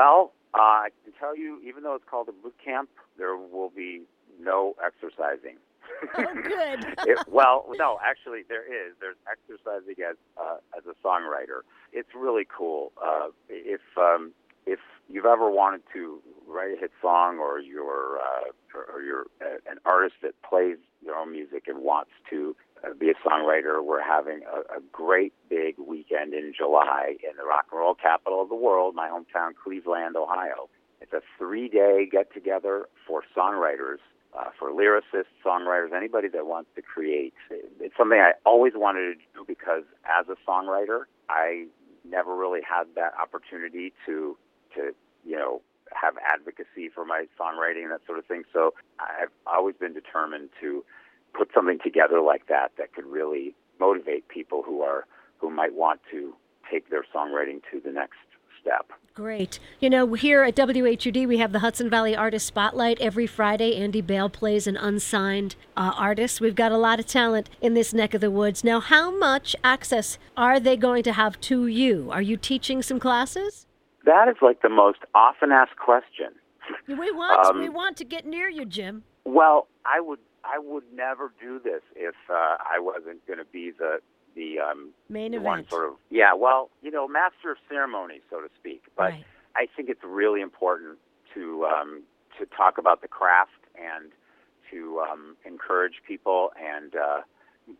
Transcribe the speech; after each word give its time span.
Well, 0.00 0.32
uh, 0.54 0.58
I 0.58 0.88
can 1.04 1.12
tell 1.12 1.36
you, 1.36 1.60
even 1.62 1.82
though 1.82 1.94
it's 1.94 2.06
called 2.08 2.30
a 2.30 2.32
boot 2.32 2.54
camp, 2.64 2.88
there 3.18 3.36
will 3.36 3.68
be 3.68 4.00
no 4.40 4.74
exercising. 4.82 5.56
Oh, 6.16 6.34
good. 6.42 6.86
it, 7.06 7.18
well, 7.28 7.66
no, 7.76 7.98
actually, 8.02 8.40
there 8.48 8.64
is. 8.64 8.94
There's 8.98 9.18
exercising 9.30 10.02
as 10.02 10.16
uh, 10.40 10.56
as 10.74 10.84
a 10.86 10.94
songwriter. 11.06 11.68
It's 11.92 12.08
really 12.14 12.46
cool. 12.48 12.92
Uh, 12.96 13.28
if 13.50 13.82
um, 13.98 14.32
if 14.64 14.78
you've 15.10 15.26
ever 15.26 15.50
wanted 15.50 15.82
to 15.92 16.22
write 16.48 16.78
a 16.78 16.80
hit 16.80 16.92
song, 17.02 17.36
or 17.36 17.60
you're 17.60 18.20
uh, 18.20 18.52
or, 18.74 18.84
or 18.94 19.02
you're 19.02 19.26
uh, 19.42 19.70
an 19.70 19.76
artist 19.84 20.14
that 20.22 20.32
plays 20.40 20.78
your 21.04 21.16
own 21.16 21.30
music 21.30 21.64
and 21.66 21.82
wants 21.82 22.12
to 22.30 22.56
uh, 22.82 22.94
be 22.98 23.10
a 23.10 23.28
songwriter, 23.28 23.84
we're 23.84 24.02
having 24.02 24.40
a, 24.50 24.78
a 24.78 24.80
great 24.92 25.34
big 25.50 25.74
weekend 26.10 26.34
in 26.34 26.52
July 26.56 27.16
in 27.22 27.36
the 27.36 27.44
rock 27.44 27.66
and 27.70 27.80
roll 27.80 27.94
capital 27.94 28.42
of 28.42 28.48
the 28.48 28.54
world, 28.54 28.94
my 28.94 29.08
hometown, 29.08 29.52
Cleveland, 29.62 30.16
Ohio. 30.16 30.68
It's 31.00 31.12
a 31.12 31.20
three-day 31.38 32.08
get-together 32.10 32.86
for 33.06 33.22
songwriters 33.36 33.98
uh, 34.38 34.44
for 34.58 34.70
lyricists, 34.70 35.24
songwriters, 35.44 35.92
anybody 35.92 36.28
that 36.28 36.46
wants 36.46 36.70
to 36.76 36.82
create. 36.82 37.34
It's 37.50 37.96
something 37.96 38.20
I 38.20 38.32
always 38.46 38.74
wanted 38.76 39.14
to 39.14 39.14
do 39.34 39.44
because 39.46 39.82
as 40.04 40.26
a 40.28 40.36
songwriter, 40.48 41.04
I 41.28 41.66
never 42.08 42.36
really 42.36 42.60
had 42.62 42.84
that 42.94 43.12
opportunity 43.20 43.92
to 44.06 44.36
to 44.76 44.92
you 45.24 45.36
know 45.36 45.62
have 45.92 46.14
advocacy 46.32 46.88
for 46.94 47.04
my 47.04 47.26
songwriting 47.38 47.82
and 47.82 47.90
that 47.90 48.02
sort 48.06 48.20
of 48.20 48.26
thing. 48.26 48.44
So 48.52 48.74
I've 49.00 49.30
always 49.46 49.74
been 49.74 49.94
determined 49.94 50.50
to 50.60 50.84
put 51.36 51.50
something 51.52 51.80
together 51.82 52.20
like 52.20 52.46
that 52.46 52.70
that 52.78 52.94
could 52.94 53.06
really 53.06 53.54
motivate 53.80 54.28
people 54.28 54.62
who 54.62 54.82
are 54.82 55.06
who 55.40 55.50
might 55.50 55.74
want 55.74 56.00
to 56.10 56.34
take 56.70 56.90
their 56.90 57.04
songwriting 57.14 57.60
to 57.72 57.80
the 57.84 57.92
next 57.92 58.18
step. 58.60 58.90
Great. 59.14 59.58
You 59.80 59.90
know, 59.90 60.14
here 60.14 60.42
at 60.42 60.54
WHUD, 60.54 61.26
we 61.26 61.38
have 61.38 61.52
the 61.52 61.58
Hudson 61.58 61.90
Valley 61.90 62.14
Artist 62.14 62.46
Spotlight 62.46 63.00
every 63.00 63.26
Friday. 63.26 63.76
Andy 63.76 64.00
Bale 64.00 64.28
plays 64.28 64.66
an 64.66 64.76
unsigned 64.76 65.56
uh, 65.76 65.92
artist. 65.96 66.40
We've 66.40 66.54
got 66.54 66.70
a 66.70 66.78
lot 66.78 67.00
of 67.00 67.06
talent 67.06 67.50
in 67.60 67.74
this 67.74 67.92
neck 67.92 68.14
of 68.14 68.20
the 68.20 68.30
woods. 68.30 68.62
Now, 68.62 68.80
how 68.80 69.10
much 69.10 69.56
access 69.64 70.18
are 70.36 70.60
they 70.60 70.76
going 70.76 71.02
to 71.04 71.12
have 71.12 71.40
to 71.42 71.66
you? 71.66 72.08
Are 72.12 72.22
you 72.22 72.36
teaching 72.36 72.82
some 72.82 73.00
classes? 73.00 73.66
That 74.04 74.28
is 74.28 74.36
like 74.40 74.62
the 74.62 74.68
most 74.68 75.00
often 75.14 75.50
asked 75.50 75.76
question. 75.76 76.28
We 76.86 77.10
want 77.10 77.46
Um, 77.46 77.58
we 77.58 77.68
want 77.68 77.96
to 77.96 78.04
get 78.04 78.26
near 78.26 78.48
you, 78.48 78.64
Jim. 78.64 79.02
Well, 79.24 79.66
I 79.84 80.00
would 80.00 80.20
I 80.44 80.58
would 80.58 80.84
never 80.94 81.32
do 81.40 81.58
this 81.58 81.82
if 81.96 82.14
uh, 82.30 82.34
I 82.34 82.78
wasn't 82.78 83.26
going 83.26 83.38
to 83.40 83.44
be 83.44 83.72
the 83.72 83.98
the 84.34 84.58
um, 84.60 84.90
Main 85.08 85.32
the 85.32 85.38
one 85.38 85.60
event. 85.60 85.70
sort 85.70 85.86
of 85.88 85.94
yeah. 86.10 86.34
Well, 86.34 86.70
you 86.82 86.90
know, 86.90 87.06
master 87.08 87.52
of 87.52 87.58
ceremony, 87.68 88.20
so 88.30 88.40
to 88.40 88.48
speak. 88.58 88.82
But 88.96 89.10
Right. 89.10 89.24
I 89.56 89.66
think 89.76 89.88
it's 89.88 90.04
really 90.04 90.40
important 90.40 90.98
to 91.34 91.66
um, 91.66 92.02
to 92.38 92.46
talk 92.46 92.78
about 92.78 93.02
the 93.02 93.08
craft 93.08 93.50
and 93.74 94.12
to 94.70 95.00
um, 95.10 95.36
encourage 95.44 95.94
people 96.06 96.50
and 96.60 96.94
uh, 96.94 97.20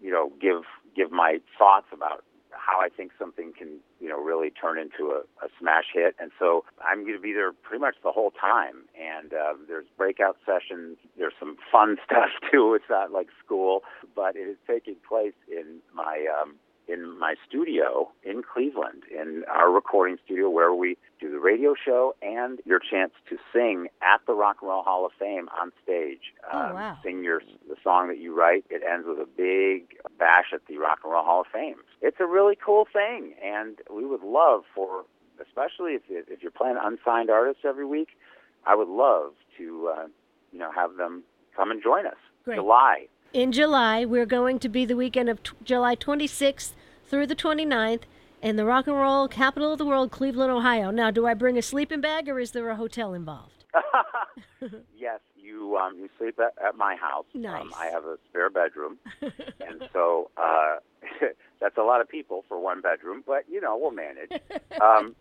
you 0.00 0.10
know 0.10 0.32
give 0.40 0.62
give 0.96 1.10
my 1.12 1.38
thoughts 1.58 1.86
about 1.92 2.24
how 2.50 2.80
I 2.80 2.88
think 2.88 3.12
something 3.18 3.52
can 3.56 3.78
you 4.00 4.08
know 4.08 4.20
really 4.20 4.50
turn 4.50 4.78
into 4.78 5.12
a, 5.12 5.20
a 5.44 5.48
smash 5.58 5.86
hit. 5.92 6.16
And 6.20 6.30
so 6.38 6.64
I'm 6.86 7.02
going 7.02 7.16
to 7.16 7.20
be 7.20 7.32
there 7.32 7.52
pretty 7.52 7.80
much 7.80 7.96
the 8.02 8.12
whole 8.12 8.32
time. 8.32 8.84
And 8.98 9.32
uh, 9.32 9.54
there's 9.66 9.86
breakout 9.96 10.36
sessions. 10.44 10.96
There's 11.16 11.34
some 11.38 11.56
fun 11.70 11.96
stuff 12.04 12.30
too. 12.50 12.74
It's 12.74 12.88
not 12.90 13.12
like 13.12 13.28
school, 13.44 13.82
but 14.14 14.36
it 14.36 14.48
is 14.48 14.56
taking 14.66 14.96
place 15.08 15.36
in 15.48 15.78
my 15.94 16.26
um, 16.40 16.56
in 16.88 17.18
my 17.18 17.34
studio 17.46 18.10
in 18.22 18.42
Cleveland, 18.42 19.02
in 19.10 19.44
our 19.48 19.70
recording 19.70 20.16
studio 20.24 20.48
where 20.48 20.72
we 20.74 20.96
do 21.20 21.30
the 21.30 21.38
radio 21.38 21.74
show 21.74 22.14
and 22.22 22.60
your 22.64 22.78
chance 22.80 23.12
to 23.28 23.36
sing 23.52 23.88
at 24.02 24.20
the 24.26 24.32
Rock 24.32 24.58
and 24.62 24.70
Roll 24.70 24.82
Hall 24.82 25.04
of 25.04 25.12
Fame 25.18 25.48
on 25.60 25.70
stage. 25.82 26.32
Oh, 26.52 26.58
Um, 26.58 26.74
wow. 26.74 26.98
Sing 27.04 27.22
your 27.22 27.40
the 27.68 27.76
song 27.84 28.08
that 28.08 28.18
you 28.18 28.34
write. 28.36 28.64
It 28.70 28.82
ends 28.82 29.06
with 29.06 29.18
a 29.18 29.26
big 29.26 29.96
bash 30.18 30.46
at 30.54 30.62
the 30.66 30.78
Rock 30.78 31.00
and 31.04 31.12
Roll 31.12 31.24
Hall 31.24 31.40
of 31.42 31.46
Fame. 31.52 31.76
It's 32.00 32.18
a 32.20 32.26
really 32.26 32.56
cool 32.56 32.86
thing, 32.90 33.34
and 33.44 33.78
we 33.90 34.06
would 34.06 34.22
love 34.22 34.62
for, 34.74 35.04
especially 35.40 35.92
if 35.94 36.02
if 36.08 36.42
you're 36.42 36.50
playing 36.52 36.76
unsigned 36.82 37.28
artists 37.30 37.64
every 37.64 37.84
week, 37.86 38.08
I 38.66 38.74
would 38.74 38.88
love 38.88 39.32
to, 39.58 39.92
uh, 39.96 40.06
you 40.52 40.58
know, 40.58 40.70
have 40.72 40.96
them 40.96 41.22
come 41.56 41.70
and 41.70 41.82
join 41.82 42.06
us. 42.06 42.16
Great. 42.44 42.56
July. 42.56 43.08
In 43.32 43.52
July, 43.52 44.06
we're 44.06 44.26
going 44.26 44.58
to 44.60 44.68
be 44.70 44.86
the 44.86 44.96
weekend 44.96 45.28
of 45.28 45.42
t- 45.42 45.52
July 45.62 45.94
26th 45.94 46.72
through 47.04 47.26
the 47.26 47.36
29th 47.36 48.02
in 48.40 48.56
the 48.56 48.64
rock 48.64 48.86
and 48.86 48.96
roll 48.96 49.28
capital 49.28 49.72
of 49.72 49.78
the 49.78 49.84
world, 49.84 50.10
Cleveland, 50.10 50.50
Ohio. 50.50 50.90
Now, 50.90 51.10
do 51.10 51.26
I 51.26 51.34
bring 51.34 51.58
a 51.58 51.62
sleeping 51.62 52.00
bag 52.00 52.28
or 52.28 52.38
is 52.38 52.52
there 52.52 52.70
a 52.70 52.76
hotel 52.76 53.12
involved? 53.12 53.64
yes, 54.96 55.20
you 55.36 55.76
um, 55.76 55.98
you 55.98 56.08
sleep 56.18 56.38
at, 56.40 56.54
at 56.66 56.74
my 56.74 56.96
house. 56.96 57.26
Nice. 57.34 57.60
Um, 57.60 57.72
I 57.78 57.86
have 57.86 58.04
a 58.04 58.16
spare 58.28 58.48
bedroom, 58.48 58.96
and 59.20 59.82
so 59.92 60.30
uh, 60.36 60.76
that's 61.60 61.76
a 61.76 61.82
lot 61.82 62.00
of 62.00 62.08
people 62.08 62.44
for 62.48 62.58
one 62.58 62.80
bedroom. 62.80 63.22
But 63.26 63.44
you 63.48 63.60
know, 63.60 63.76
we'll 63.76 63.92
manage. 63.92 64.32
um, 64.80 65.14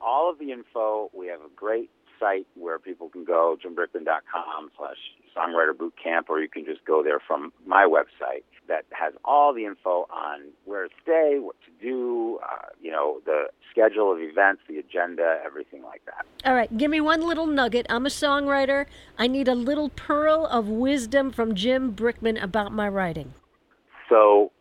all 0.00 0.30
of 0.30 0.38
the 0.38 0.50
info. 0.50 1.10
We 1.14 1.26
have 1.28 1.40
a 1.40 1.50
great 1.54 1.90
site 2.18 2.46
where 2.54 2.78
people 2.78 3.08
can 3.10 3.24
go, 3.24 3.56
jimbrickman.com 3.62 4.70
slash 4.76 4.96
songwriter 5.36 5.76
boot 5.76 5.94
camp, 6.02 6.28
or 6.28 6.40
you 6.40 6.48
can 6.48 6.64
just 6.64 6.84
go 6.84 7.02
there 7.02 7.20
from 7.20 7.52
my 7.66 7.84
website 7.84 8.42
that 8.68 8.84
has 8.90 9.12
all 9.24 9.52
the 9.52 9.64
info 9.64 10.06
on 10.10 10.42
where 10.64 10.86
to 10.86 10.94
stay, 11.02 11.38
what 11.40 11.56
to 11.64 11.84
do, 11.84 12.38
uh, 12.42 12.66
you 12.80 12.90
know, 12.90 13.20
the 13.26 13.46
schedule 13.70 14.12
of 14.12 14.18
events, 14.20 14.62
the 14.68 14.78
agenda, 14.78 15.40
everything 15.44 15.82
like 15.82 16.02
that. 16.06 16.24
All 16.44 16.54
right, 16.54 16.74
give 16.76 16.90
me 16.90 17.00
one 17.00 17.26
little 17.26 17.46
nugget. 17.46 17.86
I'm 17.90 18.06
a 18.06 18.10
songwriter. 18.10 18.86
I 19.18 19.26
need 19.26 19.48
a 19.48 19.54
little 19.54 19.88
pearl 19.90 20.46
of 20.46 20.68
wisdom 20.68 21.32
from 21.32 21.54
Jim 21.54 21.92
Brickman 21.94 22.40
about 22.42 22.72
my 22.72 22.88
writing. 22.88 23.34
So 24.08 24.52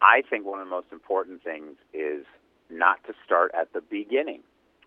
I 0.00 0.22
think 0.28 0.44
one 0.44 0.60
of 0.60 0.66
the 0.66 0.70
most 0.70 0.88
important 0.92 1.42
things 1.42 1.76
is 1.92 2.24
not 2.70 3.04
to 3.06 3.14
start 3.24 3.52
at 3.58 3.72
the 3.72 3.80
beginning. 3.80 4.40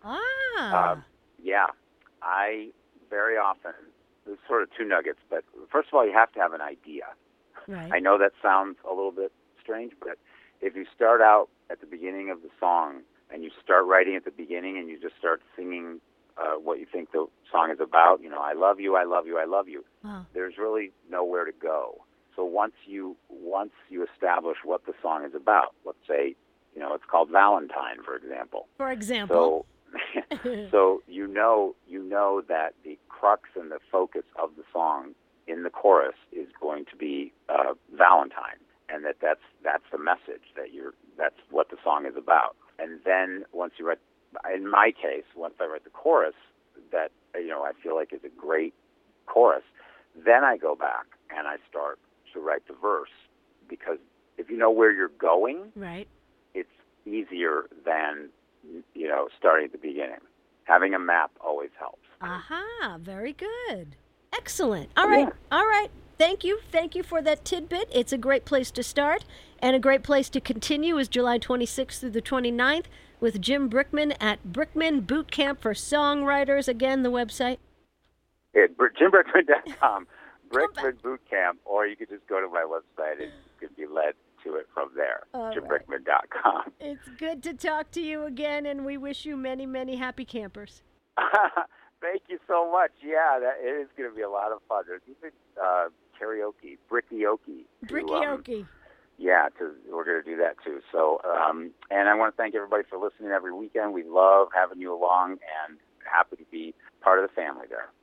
Ah. 0.04 0.92
Uh, 0.92 0.96
yeah, 1.42 1.66
I 2.22 2.68
very 3.08 3.36
often, 3.36 3.72
there's 4.26 4.38
sort 4.48 4.62
of 4.62 4.68
two 4.76 4.84
nuggets, 4.84 5.20
but 5.30 5.44
first 5.70 5.88
of 5.88 5.94
all, 5.94 6.06
you 6.06 6.12
have 6.12 6.32
to 6.32 6.40
have 6.40 6.52
an 6.52 6.60
idea. 6.60 7.04
right. 7.68 7.90
I 7.92 7.98
know 8.00 8.18
that 8.18 8.32
sounds 8.42 8.76
a 8.84 8.92
little 8.92 9.12
bit 9.12 9.32
strange, 9.62 9.92
but 10.00 10.18
if 10.60 10.74
you 10.76 10.84
start 10.94 11.20
out 11.20 11.48
at 11.70 11.80
the 11.80 11.86
beginning 11.86 12.30
of 12.30 12.42
the 12.42 12.48
song 12.60 13.00
and 13.32 13.42
you 13.44 13.50
start 13.62 13.86
writing 13.86 14.14
at 14.16 14.24
the 14.24 14.30
beginning 14.30 14.78
and 14.78 14.88
you 14.88 14.98
just 15.00 15.16
start 15.18 15.42
singing 15.56 16.00
uh, 16.38 16.54
what 16.62 16.78
you 16.78 16.86
think 16.90 17.12
the 17.12 17.26
song 17.50 17.70
is 17.70 17.78
about, 17.80 18.22
you 18.22 18.28
know, 18.28 18.40
I 18.40 18.52
love 18.52 18.78
you, 18.80 18.96
I 18.96 19.04
love 19.04 19.26
you, 19.26 19.38
I 19.38 19.44
love 19.44 19.68
you, 19.68 19.84
Wow. 20.04 20.26
there's 20.34 20.58
really 20.58 20.92
nowhere 21.10 21.44
to 21.44 21.52
go. 21.52 22.02
So 22.34 22.44
once 22.44 22.74
you 22.86 23.16
once 23.30 23.70
you 23.88 24.04
establish 24.14 24.58
what 24.62 24.84
the 24.84 24.92
song 25.00 25.24
is 25.24 25.34
about, 25.34 25.74
let's 25.86 25.96
say, 26.06 26.36
you 26.74 26.80
know, 26.82 26.92
it's 26.92 27.04
called 27.10 27.30
Valentine, 27.30 28.02
for 28.04 28.14
example. 28.14 28.68
For 28.76 28.90
example. 28.92 29.34
So 29.36 29.66
so 30.70 31.02
you 31.06 31.26
know 31.26 31.74
you 31.86 32.02
know 32.02 32.42
that 32.48 32.74
the 32.84 32.98
crux 33.08 33.42
and 33.54 33.70
the 33.70 33.78
focus 33.90 34.24
of 34.42 34.50
the 34.56 34.64
song 34.72 35.14
in 35.46 35.62
the 35.62 35.70
chorus 35.70 36.16
is 36.32 36.48
going 36.60 36.84
to 36.90 36.96
be 36.96 37.32
uh, 37.48 37.74
Valentine, 37.96 38.58
and 38.88 39.04
that 39.04 39.16
that's 39.20 39.40
that's 39.62 39.84
the 39.92 39.98
message 39.98 40.52
that 40.56 40.72
you're 40.72 40.94
that's 41.16 41.38
what 41.50 41.70
the 41.70 41.76
song 41.82 42.06
is 42.06 42.16
about. 42.16 42.56
And 42.78 43.00
then 43.04 43.44
once 43.52 43.74
you 43.78 43.88
write, 43.88 43.98
in 44.54 44.68
my 44.68 44.90
case, 44.90 45.24
once 45.34 45.54
I 45.60 45.66
write 45.66 45.84
the 45.84 45.90
chorus, 45.90 46.34
that 46.92 47.10
you 47.34 47.48
know 47.48 47.62
I 47.62 47.72
feel 47.82 47.94
like 47.94 48.12
is 48.12 48.24
a 48.24 48.40
great 48.40 48.74
chorus, 49.26 49.64
then 50.14 50.44
I 50.44 50.56
go 50.56 50.74
back 50.74 51.06
and 51.36 51.46
I 51.46 51.56
start 51.68 51.98
to 52.32 52.40
write 52.40 52.66
the 52.68 52.74
verse 52.74 53.10
because 53.68 53.98
if 54.38 54.50
you 54.50 54.56
know 54.56 54.70
where 54.70 54.92
you're 54.92 55.08
going, 55.08 55.72
right. 55.74 56.06
it's 56.54 56.68
easier 57.04 57.64
than 57.84 58.28
you 58.94 59.08
know 59.08 59.28
starting 59.38 59.66
at 59.66 59.72
the 59.72 59.78
beginning. 59.78 60.20
Having 60.64 60.94
a 60.94 60.98
map 60.98 61.30
always 61.40 61.70
helps. 61.78 62.08
Aha, 62.20 62.98
very 63.00 63.32
good. 63.32 63.96
Excellent. 64.36 64.90
All 64.96 65.06
right. 65.06 65.28
All 65.52 65.66
right. 65.66 65.90
Thank 66.18 66.44
you. 66.44 66.58
Thank 66.72 66.94
you 66.94 67.02
for 67.02 67.22
that 67.22 67.44
tidbit. 67.44 67.88
It's 67.92 68.12
a 68.12 68.18
great 68.18 68.44
place 68.44 68.70
to 68.72 68.82
start 68.82 69.24
and 69.60 69.74
a 69.74 69.78
great 69.78 70.02
place 70.02 70.28
to 70.30 70.40
continue 70.40 70.98
is 70.98 71.08
July 71.08 71.38
26th 71.38 72.00
through 72.00 72.10
the 72.10 72.22
29th 72.22 72.84
with 73.20 73.40
Jim 73.40 73.70
Brickman 73.70 74.14
at 74.20 74.46
Brickman 74.46 75.06
Boot 75.06 75.30
Camp 75.30 75.60
for 75.60 75.72
Songwriters. 75.72 76.68
Again, 76.68 77.02
the 77.02 77.10
website. 77.10 77.58
It, 78.52 78.76
JimBrickman.com, 78.78 80.06
Brickman 80.50 81.02
Boot 81.02 81.20
Camp, 81.28 81.58
or 81.64 81.86
you 81.86 81.96
could 81.96 82.08
just 82.08 82.26
go 82.26 82.40
to 82.40 82.48
my 82.48 82.64
website 82.68 83.22
and 83.22 83.32
you 83.32 83.68
could 83.68 83.76
be 83.76 83.86
led 83.86 84.14
to 84.46 84.54
it 84.54 84.66
from 84.72 84.90
there. 84.96 85.24
All 85.34 85.44
right. 85.44 85.56
JimBrickman.com. 85.56 86.72
It's 86.80 87.08
good 87.18 87.42
to 87.42 87.54
talk 87.54 87.90
to 87.92 88.00
you 88.00 88.24
again, 88.24 88.66
and 88.66 88.84
we 88.84 88.96
wish 88.96 89.26
you 89.26 89.36
many, 89.36 89.66
many 89.66 89.96
happy 89.96 90.24
campers. 90.24 90.82
Thank 92.00 92.22
you 92.28 92.38
so 92.46 92.70
much. 92.70 92.90
Yeah, 93.02 93.38
that, 93.40 93.56
it 93.60 93.80
is 93.80 93.88
going 93.96 94.08
to 94.08 94.14
be 94.14 94.22
a 94.22 94.30
lot 94.30 94.52
of 94.52 94.60
fun. 94.68 94.84
There's 94.86 95.02
even 95.04 95.30
uh, 95.60 95.88
karaoke, 96.20 96.78
brickioke. 96.90 97.64
to, 97.88 97.94
um, 98.28 98.44
Yeah, 99.18 99.48
to, 99.58 99.72
we're 99.90 100.04
going 100.04 100.22
to 100.22 100.30
do 100.30 100.36
that 100.36 100.56
too. 100.62 100.80
So, 100.92 101.20
um, 101.24 101.70
and 101.90 102.08
I 102.08 102.14
want 102.14 102.34
to 102.34 102.36
thank 102.36 102.54
everybody 102.54 102.84
for 102.88 102.98
listening 102.98 103.30
every 103.30 103.52
weekend. 103.52 103.94
We 103.94 104.04
love 104.04 104.48
having 104.54 104.80
you 104.80 104.94
along 104.94 105.38
and 105.66 105.78
happy 106.04 106.36
to 106.36 106.44
be 106.50 106.74
part 107.00 107.18
of 107.18 107.28
the 107.28 107.34
family 107.34 107.66
there. 107.68 107.88